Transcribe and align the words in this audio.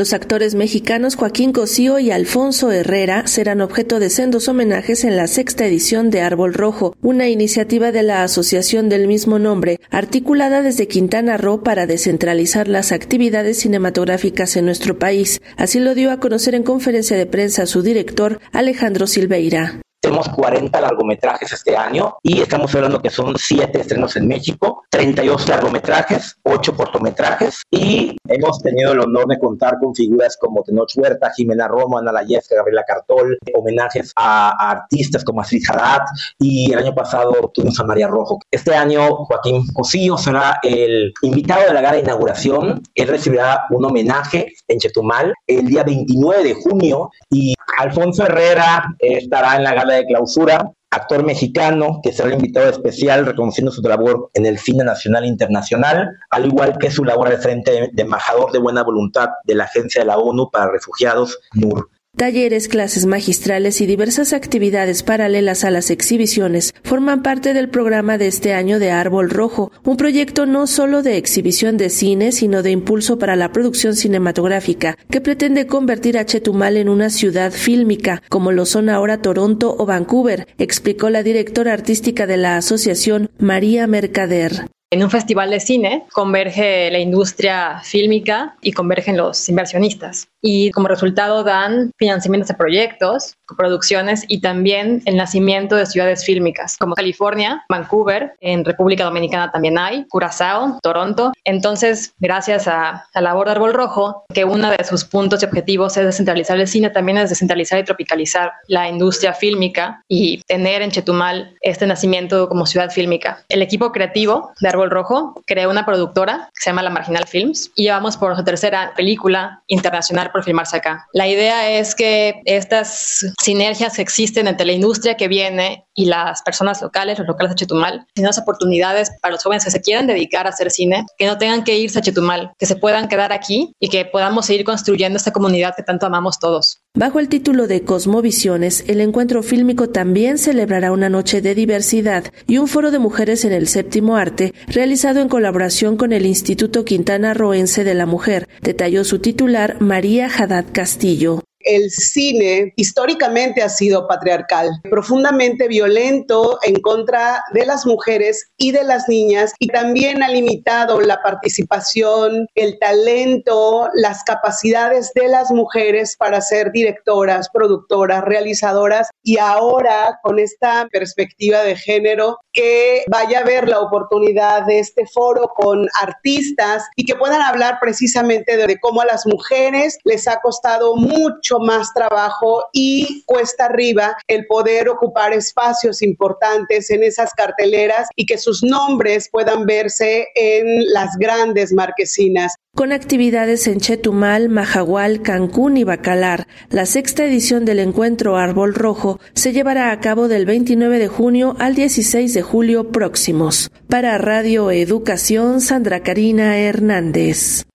Los 0.00 0.14
actores 0.14 0.54
mexicanos 0.54 1.14
Joaquín 1.14 1.52
Cosío 1.52 1.98
y 1.98 2.10
Alfonso 2.10 2.72
Herrera 2.72 3.26
serán 3.26 3.60
objeto 3.60 4.00
de 4.00 4.08
sendos 4.08 4.48
homenajes 4.48 5.04
en 5.04 5.14
la 5.14 5.26
sexta 5.26 5.66
edición 5.66 6.08
de 6.08 6.22
Árbol 6.22 6.54
Rojo, 6.54 6.96
una 7.02 7.28
iniciativa 7.28 7.92
de 7.92 8.02
la 8.02 8.22
asociación 8.22 8.88
del 8.88 9.06
mismo 9.06 9.38
nombre, 9.38 9.78
articulada 9.90 10.62
desde 10.62 10.88
Quintana 10.88 11.36
Roo 11.36 11.62
para 11.62 11.86
descentralizar 11.86 12.66
las 12.66 12.92
actividades 12.92 13.58
cinematográficas 13.58 14.56
en 14.56 14.64
nuestro 14.64 14.98
país. 14.98 15.42
Así 15.58 15.80
lo 15.80 15.94
dio 15.94 16.10
a 16.12 16.18
conocer 16.18 16.54
en 16.54 16.62
conferencia 16.62 17.18
de 17.18 17.26
prensa 17.26 17.66
su 17.66 17.82
director 17.82 18.40
Alejandro 18.52 19.06
Silveira. 19.06 19.82
Tenemos 20.10 20.28
40 20.30 20.80
largometrajes 20.80 21.52
este 21.52 21.76
año 21.76 22.16
y 22.24 22.40
estamos 22.40 22.74
hablando 22.74 23.00
que 23.00 23.10
son 23.10 23.36
7 23.38 23.80
estrenos 23.80 24.16
en 24.16 24.26
México, 24.26 24.82
32 24.90 25.48
largometrajes, 25.48 26.36
8 26.42 26.74
cortometrajes 26.74 27.62
y 27.70 28.16
hemos 28.26 28.60
tenido 28.60 28.90
el 28.90 28.98
honor 28.98 29.28
de 29.28 29.38
contar 29.38 29.78
con 29.78 29.94
figuras 29.94 30.36
como 30.36 30.64
Tenoch 30.64 30.90
Huerta, 30.96 31.30
Jimena 31.30 31.68
Roma, 31.68 32.00
Ana 32.00 32.10
Layesca, 32.10 32.56
Gabriela 32.56 32.82
Cartol, 32.84 33.38
homenajes 33.54 34.12
a, 34.16 34.72
artistas 34.72 35.22
como 35.22 35.42
Astrid 35.42 35.62
Haddad 35.70 36.02
y 36.40 36.72
el 36.72 36.80
año 36.80 36.92
pasado 36.92 37.48
tuvimos 37.54 37.78
a 37.78 37.84
María 37.84 38.08
Rojo. 38.08 38.40
Este 38.50 38.74
año 38.74 39.14
Joaquín 39.14 39.64
Cosío 39.72 40.18
será 40.18 40.58
el 40.64 41.14
invitado 41.22 41.68
de 41.68 41.74
la 41.74 41.82
gala 41.82 41.94
de 41.98 42.02
inauguración. 42.02 42.82
Él 42.96 43.06
recibirá 43.06 43.66
un 43.70 43.84
homenaje 43.84 44.54
en 44.66 44.80
Chetumal 44.80 45.32
el 45.46 45.68
día 45.68 45.84
29 45.84 46.42
de 46.42 46.54
junio 46.54 47.12
y 47.30 47.54
Alfonso 47.78 48.24
Herrera 48.24 48.94
estará 48.98 49.56
en 49.56 49.64
la 49.64 49.74
gala 49.74 49.94
de 49.94 49.99
clausura, 50.06 50.72
actor 50.90 51.24
mexicano 51.24 52.00
que 52.02 52.12
será 52.12 52.32
invitado 52.32 52.68
especial 52.68 53.24
reconociendo 53.24 53.70
su 53.70 53.80
labor 53.82 54.30
en 54.34 54.46
el 54.46 54.58
cine 54.58 54.84
nacional 54.84 55.24
e 55.24 55.28
internacional, 55.28 56.10
al 56.30 56.46
igual 56.46 56.78
que 56.78 56.90
su 56.90 57.04
labor 57.04 57.28
al 57.28 57.38
frente 57.38 57.90
de 57.92 58.02
embajador 58.02 58.50
de 58.52 58.58
buena 58.58 58.82
voluntad 58.82 59.28
de 59.44 59.54
la 59.54 59.64
Agencia 59.64 60.02
de 60.02 60.06
la 60.06 60.18
ONU 60.18 60.50
para 60.50 60.70
Refugiados, 60.70 61.38
NUR. 61.54 61.88
Talleres, 62.20 62.68
clases 62.68 63.06
magistrales 63.06 63.80
y 63.80 63.86
diversas 63.86 64.34
actividades 64.34 65.02
paralelas 65.02 65.64
a 65.64 65.70
las 65.70 65.90
exhibiciones 65.90 66.74
forman 66.84 67.22
parte 67.22 67.54
del 67.54 67.70
programa 67.70 68.18
de 68.18 68.26
este 68.26 68.52
año 68.52 68.78
de 68.78 68.90
Árbol 68.90 69.30
Rojo, 69.30 69.72
un 69.84 69.96
proyecto 69.96 70.44
no 70.44 70.66
solo 70.66 71.02
de 71.02 71.16
exhibición 71.16 71.78
de 71.78 71.88
cine, 71.88 72.32
sino 72.32 72.62
de 72.62 72.72
impulso 72.72 73.18
para 73.18 73.36
la 73.36 73.52
producción 73.52 73.96
cinematográfica, 73.96 74.98
que 75.10 75.22
pretende 75.22 75.66
convertir 75.66 76.18
a 76.18 76.26
Chetumal 76.26 76.76
en 76.76 76.90
una 76.90 77.08
ciudad 77.08 77.52
fílmica, 77.52 78.22
como 78.28 78.52
lo 78.52 78.66
son 78.66 78.90
ahora 78.90 79.22
Toronto 79.22 79.74
o 79.78 79.86
Vancouver, 79.86 80.46
explicó 80.58 81.08
la 81.08 81.22
directora 81.22 81.72
artística 81.72 82.26
de 82.26 82.36
la 82.36 82.58
asociación, 82.58 83.30
María 83.38 83.86
Mercader. 83.86 84.66
En 84.92 85.04
un 85.04 85.10
festival 85.10 85.50
de 85.50 85.60
cine 85.60 86.04
converge 86.12 86.90
la 86.90 86.98
industria 86.98 87.80
fílmica 87.84 88.56
y 88.60 88.72
convergen 88.72 89.16
los 89.16 89.48
inversionistas 89.48 90.26
y 90.42 90.70
como 90.70 90.88
resultado 90.88 91.44
dan 91.44 91.92
financiamientos 91.96 92.48
de 92.48 92.54
proyectos, 92.54 93.36
producciones 93.56 94.24
y 94.28 94.40
también 94.40 95.02
el 95.04 95.16
nacimiento 95.16 95.76
de 95.76 95.86
ciudades 95.86 96.24
fílmicas 96.24 96.76
como 96.78 96.94
California, 96.94 97.64
Vancouver, 97.68 98.34
en 98.40 98.64
República 98.64 99.04
Dominicana 99.04 99.50
también 99.50 99.78
hay, 99.78 100.06
Curazao, 100.08 100.78
Toronto. 100.82 101.32
Entonces, 101.44 102.14
gracias 102.18 102.68
a, 102.68 103.06
la 103.14 103.20
labor 103.20 103.46
de 103.46 103.52
Árbol 103.52 103.74
Rojo, 103.74 104.24
que 104.32 104.44
uno 104.44 104.70
de 104.70 104.84
sus 104.84 105.04
puntos 105.04 105.42
y 105.42 105.46
objetivos 105.46 105.96
es 105.96 106.04
descentralizar 106.04 106.58
el 106.58 106.68
cine, 106.68 106.90
también 106.90 107.18
es 107.18 107.30
descentralizar 107.30 107.78
y 107.78 107.84
tropicalizar 107.84 108.52
la 108.68 108.88
industria 108.88 109.34
fílmica 109.34 110.02
y 110.08 110.42
tener 110.46 110.82
en 110.82 110.90
Chetumal 110.90 111.56
este 111.60 111.86
nacimiento 111.86 112.48
como 112.48 112.66
ciudad 112.66 112.90
fílmica. 112.90 113.44
El 113.48 113.62
equipo 113.62 113.92
creativo 113.92 114.52
de 114.60 114.72
Árbol 114.80 114.90
Rojo 114.90 115.42
creó 115.46 115.68
una 115.68 115.84
productora 115.84 116.48
que 116.54 116.62
se 116.62 116.70
llama 116.70 116.82
La 116.82 116.88
Marginal 116.88 117.26
Films 117.26 117.70
y 117.74 117.84
llevamos 117.84 118.16
por 118.16 118.34
su 118.34 118.42
tercera 118.44 118.94
película 118.96 119.62
internacional 119.66 120.30
por 120.32 120.42
filmarse 120.42 120.78
acá. 120.78 121.06
La 121.12 121.28
idea 121.28 121.70
es 121.70 121.94
que 121.94 122.40
estas 122.46 123.26
sinergias 123.42 123.98
existen 123.98 124.48
entre 124.48 124.64
la 124.64 124.72
industria 124.72 125.18
que 125.18 125.28
viene 125.28 125.84
y 125.94 126.06
las 126.06 126.42
personas 126.42 126.80
locales, 126.82 127.18
los 127.18 127.28
locales 127.28 127.50
de 127.50 127.56
Chetumal, 127.56 128.06
unas 128.16 128.38
oportunidades 128.38 129.10
para 129.20 129.32
los 129.32 129.42
jóvenes 129.42 129.64
que 129.64 129.70
se 129.70 129.80
quieran 129.80 130.06
dedicar 130.06 130.46
a 130.46 130.50
hacer 130.50 130.70
cine, 130.70 131.04
que 131.18 131.26
no 131.26 131.38
tengan 131.38 131.64
que 131.64 131.78
irse 131.78 131.98
a 131.98 132.02
Chetumal, 132.02 132.52
que 132.58 132.66
se 132.66 132.76
puedan 132.76 133.08
quedar 133.08 133.32
aquí 133.32 133.74
y 133.78 133.88
que 133.88 134.04
podamos 134.04 134.46
seguir 134.46 134.64
construyendo 134.64 135.16
esta 135.16 135.32
comunidad 135.32 135.74
que 135.76 135.82
tanto 135.82 136.06
amamos 136.06 136.38
todos. 136.38 136.80
Bajo 136.94 137.20
el 137.20 137.28
título 137.28 137.66
de 137.66 137.84
Cosmovisiones, 137.84 138.84
el 138.88 139.00
encuentro 139.00 139.42
fílmico 139.42 139.90
también 139.90 140.38
celebrará 140.38 140.92
una 140.92 141.08
noche 141.08 141.40
de 141.40 141.54
diversidad 141.54 142.24
y 142.46 142.58
un 142.58 142.68
foro 142.68 142.90
de 142.90 142.98
mujeres 142.98 143.44
en 143.44 143.52
el 143.52 143.68
séptimo 143.68 144.16
arte, 144.16 144.54
realizado 144.66 145.20
en 145.20 145.28
colaboración 145.28 145.96
con 145.96 146.12
el 146.12 146.26
Instituto 146.26 146.84
Quintana 146.84 147.34
Roense 147.34 147.84
de 147.84 147.94
la 147.94 148.06
Mujer, 148.06 148.48
detalló 148.60 149.04
su 149.04 149.20
titular 149.20 149.80
María 149.80 150.28
Haddad 150.28 150.66
Castillo 150.72 151.42
el 151.60 151.90
cine 151.90 152.72
históricamente 152.76 153.62
ha 153.62 153.68
sido 153.68 154.06
patriarcal, 154.06 154.68
profundamente 154.90 155.68
violento 155.68 156.58
en 156.62 156.80
contra 156.80 157.42
de 157.52 157.66
las 157.66 157.86
mujeres 157.86 158.50
y 158.56 158.72
de 158.72 158.84
las 158.84 159.08
niñas 159.08 159.52
y 159.58 159.68
también 159.68 160.22
ha 160.22 160.28
limitado 160.28 161.00
la 161.00 161.22
participación, 161.22 162.46
el 162.54 162.78
talento, 162.78 163.88
las 163.94 164.24
capacidades 164.24 165.12
de 165.14 165.28
las 165.28 165.50
mujeres 165.50 166.16
para 166.16 166.40
ser 166.40 166.72
directoras, 166.72 167.48
productoras, 167.52 168.24
realizadoras 168.24 169.08
y 169.22 169.38
ahora 169.38 170.18
con 170.22 170.38
esta 170.38 170.88
perspectiva 170.90 171.62
de 171.62 171.76
género 171.76 172.38
que 172.52 173.04
vaya 173.08 173.40
a 173.40 173.44
ver 173.44 173.68
la 173.68 173.80
oportunidad 173.80 174.66
de 174.66 174.80
este 174.80 175.06
foro 175.06 175.52
con 175.54 175.86
artistas 176.00 176.84
y 176.96 177.04
que 177.04 177.14
puedan 177.14 177.42
hablar 177.42 177.78
precisamente 177.80 178.56
de, 178.56 178.78
cómo 178.80 179.00
a 179.00 179.06
las 179.06 179.26
mujeres 179.26 179.98
les 180.04 180.26
ha 180.28 180.40
costado 180.40 180.96
mucho 180.96 181.49
más 181.58 181.92
trabajo 181.94 182.64
y 182.72 183.24
cuesta 183.24 183.66
arriba 183.66 184.16
el 184.28 184.46
poder 184.46 184.88
ocupar 184.88 185.32
espacios 185.32 186.02
importantes 186.02 186.90
en 186.90 187.02
esas 187.02 187.34
carteleras 187.34 188.08
y 188.14 188.26
que 188.26 188.38
sus 188.38 188.62
nombres 188.62 189.28
puedan 189.30 189.66
verse 189.66 190.28
en 190.34 190.92
las 190.92 191.16
grandes 191.18 191.72
marquesinas 191.72 192.54
con 192.74 192.92
actividades 192.92 193.66
en 193.66 193.80
Chetumal, 193.80 194.48
Majagual, 194.48 195.22
Cancún 195.22 195.76
y 195.76 195.84
Bacalar. 195.84 196.46
La 196.70 196.86
sexta 196.86 197.24
edición 197.24 197.64
del 197.64 197.80
encuentro 197.80 198.36
Árbol 198.36 198.74
Rojo 198.74 199.18
se 199.34 199.52
llevará 199.52 199.90
a 199.90 200.00
cabo 200.00 200.28
del 200.28 200.46
29 200.46 200.98
de 200.98 201.08
junio 201.08 201.56
al 201.58 201.74
16 201.74 202.32
de 202.32 202.42
julio 202.42 202.92
próximos. 202.92 203.70
Para 203.88 204.16
Radio 204.18 204.70
Educación, 204.70 205.60
Sandra 205.60 206.02
Karina 206.02 206.58
Hernández. 206.58 207.64